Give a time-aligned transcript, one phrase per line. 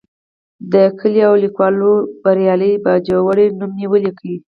[0.71, 1.73] د ګیلې او لیکوال
[2.21, 4.33] بریالي باجوړي نوم مې ولیکه.